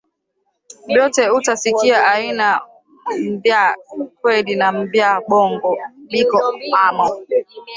[0.87, 2.49] Byote uta sikia aina
[3.41, 3.63] bya
[4.21, 5.71] kweli na bya bongo
[6.11, 6.43] biko
[6.87, 7.07] amo